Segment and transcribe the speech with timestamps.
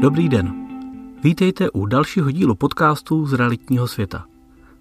[0.00, 0.68] Dobrý den.
[1.22, 4.24] Vítejte u dalšího dílu podcastu z realitního světa.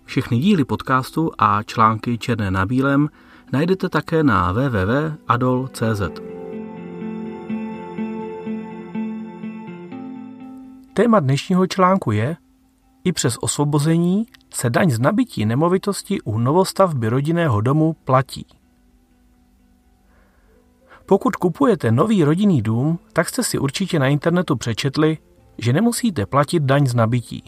[0.05, 3.09] Všechny díly podcastu a články černé na bílém
[3.51, 6.01] najdete také na www.adol.cz.
[10.93, 12.37] Téma dnešního článku je
[13.03, 18.45] I přes osvobození se daň z nabití nemovitosti u novostavby rodinného domu platí.
[21.05, 25.17] Pokud kupujete nový rodinný dům, tak jste si určitě na internetu přečetli,
[25.57, 27.43] že nemusíte platit daň z nabití.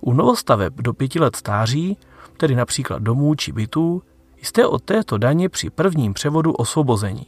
[0.00, 1.96] U novostaveb do pěti let stáří,
[2.36, 4.02] tedy například domů či bytů,
[4.42, 7.26] jste od této daně při prvním převodu osvobození.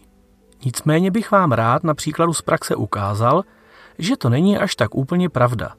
[0.64, 3.44] Nicméně bych vám rád na příkladu z praxe ukázal,
[3.98, 5.74] že to není až tak úplně pravda.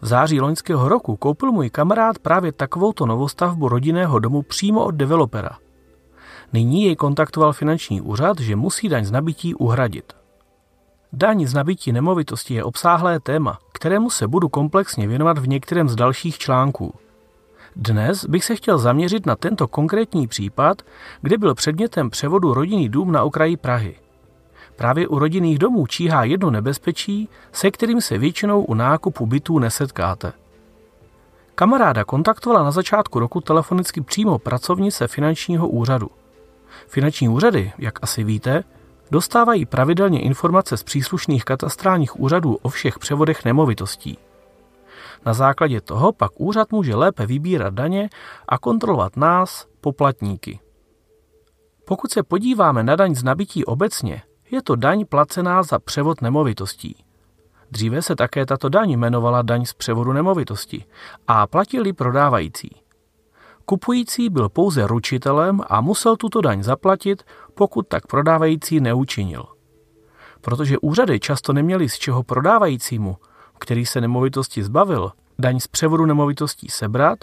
[0.00, 5.58] V září loňského roku koupil můj kamarád právě takovouto novostavbu rodinného domu přímo od developera–
[6.52, 10.12] Nyní jej kontaktoval finanční úřad, že musí daň z nabití uhradit.
[11.12, 15.96] Daň z nabití nemovitosti je obsáhlé téma, kterému se budu komplexně věnovat v některém z
[15.96, 16.94] dalších článků.
[17.76, 20.82] Dnes bych se chtěl zaměřit na tento konkrétní případ,
[21.22, 23.96] kde byl předmětem převodu rodinný dům na okraji Prahy.
[24.76, 30.32] Právě u rodinných domů číhá jedno nebezpečí, se kterým se většinou u nákupu bytů nesetkáte.
[31.54, 36.10] Kamaráda kontaktovala na začátku roku telefonicky přímo pracovnice finančního úřadu.
[36.86, 38.64] Finanční úřady, jak asi víte,
[39.10, 44.18] dostávají pravidelně informace z příslušných katastrálních úřadů o všech převodech nemovitostí.
[45.26, 48.10] Na základě toho pak úřad může lépe vybírat daně
[48.48, 50.60] a kontrolovat nás, poplatníky.
[51.84, 57.04] Pokud se podíváme na daň z nabití obecně, je to daň placená za převod nemovitostí.
[57.70, 60.84] Dříve se také tato daň jmenovala daň z převodu nemovitosti
[61.26, 62.87] a platili prodávající.
[63.68, 67.22] Kupující byl pouze ručitelem a musel tuto daň zaplatit,
[67.54, 69.44] pokud tak prodávající neučinil.
[70.40, 73.16] Protože úřady často neměly z čeho prodávajícímu,
[73.58, 77.18] který se nemovitosti zbavil, daň z převodu nemovitostí sebrat,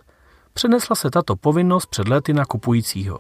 [0.54, 3.20] přenesla se tato povinnost před lety na kupujícího.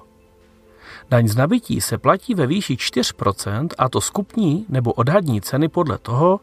[1.09, 5.97] Daň z nabití se platí ve výši 4% a to skupní nebo odhadní ceny podle
[5.97, 6.39] toho,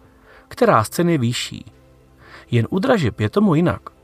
[0.49, 1.72] která z ceny vyšší.
[2.50, 4.01] Jen u dražeb je tomu jinak.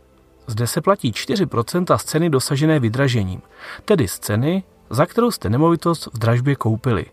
[0.48, 3.42] Zde se platí 4% z ceny dosažené vydražením,
[3.84, 7.06] tedy z ceny, za kterou jste nemovitost v dražbě koupili.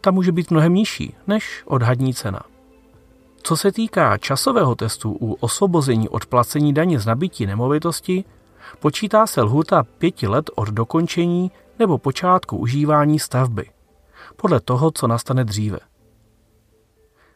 [0.00, 2.40] Ta může být mnohem nižší než odhadní cena.
[3.42, 8.24] Co se týká časového testu u osvobození od placení daně z nabití nemovitosti,
[8.80, 13.70] počítá se lhuta pěti let od dokončení nebo počátku užívání stavby,
[14.36, 15.78] podle toho, co nastane dříve.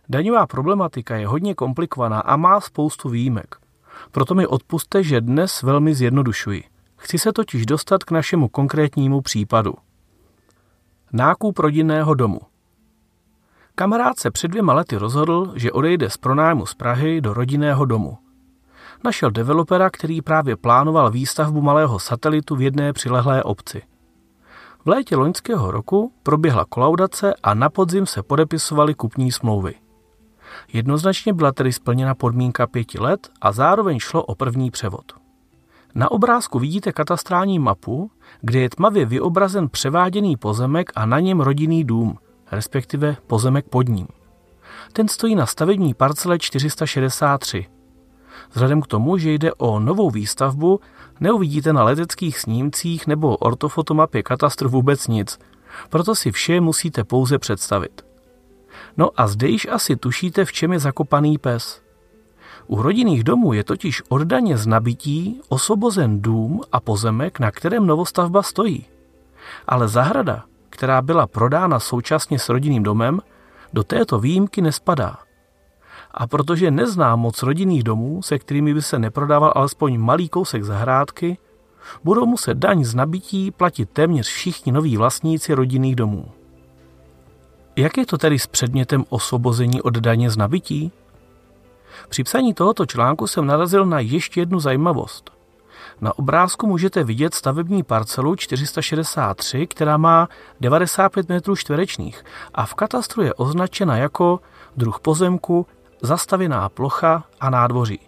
[0.08, 3.56] Daňová problematika je hodně komplikovaná a má spoustu výjimek–
[4.10, 6.64] proto mi odpuste, že dnes velmi zjednodušuji.
[6.96, 9.74] Chci se totiž dostat k našemu konkrétnímu případu.
[11.12, 12.40] Nákup rodinného domu.
[13.74, 18.18] Kamarád se před dvěma lety rozhodl, že odejde z pronájmu z Prahy do rodinného domu.
[19.04, 23.82] Našel developera, který právě plánoval výstavbu malého satelitu v jedné přilehlé obci.
[24.84, 29.74] V létě loňského roku proběhla kolaudace a na podzim se podepisovaly kupní smlouvy.
[30.72, 35.12] Jednoznačně byla tedy splněna podmínka pěti let a zároveň šlo o první převod.
[35.94, 41.84] Na obrázku vidíte katastrální mapu, kde je tmavě vyobrazen převáděný pozemek a na něm rodinný
[41.84, 42.18] dům,
[42.52, 44.06] respektive pozemek pod ním.
[44.92, 47.66] Ten stojí na stavební parcele 463.
[48.52, 50.80] Vzhledem k tomu, že jde o novou výstavbu,
[51.20, 55.38] neuvidíte na leteckých snímcích nebo ortofotomapě katastru vůbec nic,
[55.88, 58.09] proto si vše musíte pouze představit.
[58.96, 61.82] No a zde již asi tušíte, v čem je zakopaný pes.
[62.66, 68.42] U rodinných domů je totiž oddaně z nabití osvobozen dům a pozemek, na kterém novostavba
[68.42, 68.86] stojí.
[69.66, 73.20] Ale zahrada, která byla prodána současně s rodinným domem,
[73.72, 75.18] do této výjimky nespadá.
[76.10, 81.38] A protože neznám moc rodinných domů, se kterými by se neprodával alespoň malý kousek zahrádky,
[82.04, 86.39] budou muset daň z nabití platit téměř všichni noví vlastníci rodinných domů.
[87.80, 90.92] Jak je to tedy s předmětem osvobození od daně z nabití?
[92.08, 95.30] Při psaní tohoto článku jsem narazil na ještě jednu zajímavost.
[96.00, 100.28] Na obrázku můžete vidět stavební parcelu 463, která má
[100.60, 102.24] 95 metrů čtverečních
[102.54, 104.40] a v katastru je označena jako
[104.76, 105.66] druh pozemku,
[106.02, 108.00] zastavěná plocha a nádvoří.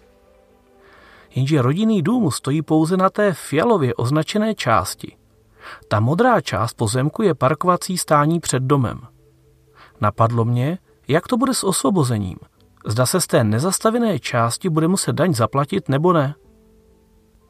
[1.34, 5.16] Jenže rodinný dům stojí pouze na té fialově označené části.
[5.88, 9.00] Ta modrá část pozemku je parkovací stání před domem–
[10.02, 10.78] Napadlo mě,
[11.08, 12.36] jak to bude s osvobozením.
[12.86, 16.34] Zda se z té nezastavené části bude muset daň zaplatit nebo ne.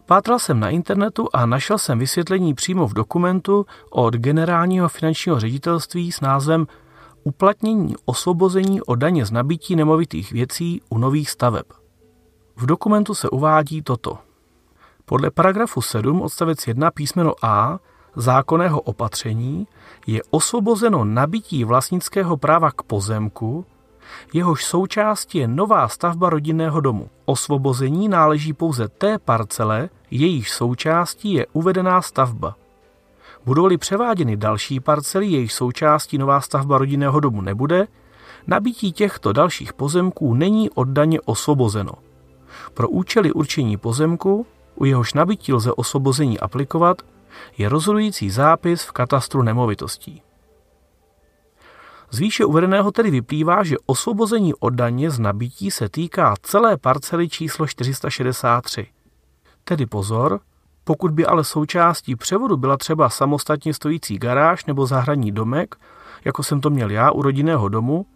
[0.07, 6.13] Pátral jsem na internetu a našel jsem vysvětlení přímo v dokumentu od generálního finančního ředitelství
[6.13, 6.67] s názvem
[7.25, 11.67] uplatnění osvobození o daně z nabití nemovitých věcí u nových staveb.
[12.57, 14.19] V dokumentu se uvádí toto.
[15.05, 17.79] Podle paragrafu 7 odstavec 1 písmeno A
[18.17, 19.67] zákonného opatření
[20.07, 23.65] je osvobozeno nabití vlastnického práva k pozemku,
[24.33, 27.09] jehož součástí je nová stavba rodinného domu.
[27.25, 32.57] Osvobození náleží pouze té parcele, jejíž součástí je uvedená stavba.
[33.45, 37.87] Budou-li převáděny další parcely, jejich součástí nová stavba rodinného domu nebude,
[38.47, 41.93] nabití těchto dalších pozemků není oddaně osvobozeno.
[42.75, 47.03] Pro účely určení pozemku, u jehož nabití lze osvobození aplikovat,
[47.59, 50.23] je rozhodující zápis v katastru nemovitostí.
[52.11, 57.29] Z výše uvedeného tedy vyplývá, že osvobození od daně z nabití se týká celé parcely
[57.29, 58.87] číslo 463.
[59.65, 60.41] Tedy pozor,
[60.85, 65.75] pokud by ale součástí převodu byla třeba samostatně stojící garáž nebo zahradní domek,
[66.25, 68.07] jako jsem to měl já u rodinného domu,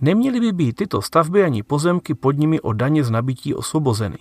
[0.00, 4.18] neměly by být tyto stavby ani pozemky pod nimi o daně z nabití osvobozeny.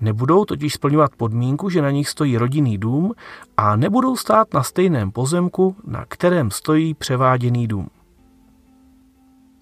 [0.00, 3.14] Nebudou totiž splňovat podmínku, že na nich stojí rodinný dům
[3.56, 7.88] a nebudou stát na stejném pozemku, na kterém stojí převáděný dům.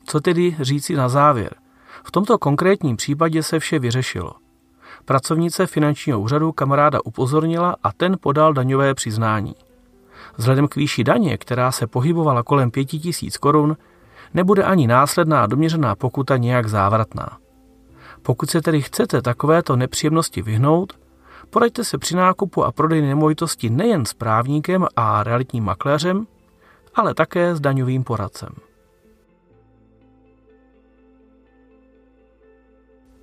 [0.05, 1.55] Co tedy říci na závěr?
[2.05, 4.33] V tomto konkrétním případě se vše vyřešilo.
[5.05, 9.55] Pracovnice finančního úřadu kamaráda upozornila a ten podal daňové přiznání.
[10.37, 13.77] Vzhledem k výši daně, která se pohybovala kolem 5000 korun,
[14.35, 17.39] nebude ani následná doměřená pokuta nějak závratná.
[18.26, 20.99] Pokud se tedy chcete takovéto nepříjemnosti vyhnout,
[21.50, 26.26] poraďte se při nákupu a prodeji nemovitosti nejen s právníkem a realitním makléřem,
[26.94, 28.49] ale také s daňovým poradcem.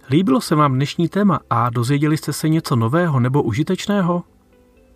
[0.09, 4.23] Líbilo se vám dnešní téma a dozvěděli jste se něco nového nebo užitečného?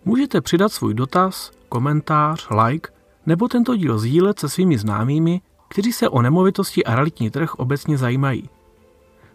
[0.04, 2.90] Můžete přidat svůj dotaz, komentář, like
[3.26, 7.98] nebo tento díl sdílet se svými známými, kteří se o nemovitosti a realitní trh obecně
[7.98, 8.50] zajímají.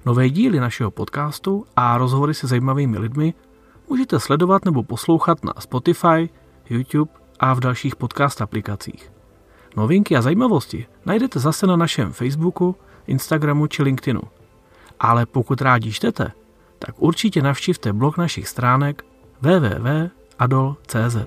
[0.05, 3.33] Nové díly našeho podcastu a rozhovory se zajímavými lidmi
[3.89, 6.29] můžete sledovat nebo poslouchat na Spotify,
[6.69, 9.11] YouTube a v dalších podcast aplikacích.
[9.75, 12.75] Novinky a zajímavosti najdete zase na našem Facebooku,
[13.07, 14.21] Instagramu či LinkedInu.
[14.99, 16.31] Ale pokud rádi čtete,
[16.79, 19.05] tak určitě navštivte blog našich stránek
[19.41, 21.17] www.adol.cz.